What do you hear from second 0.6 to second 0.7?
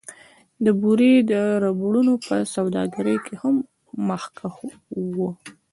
د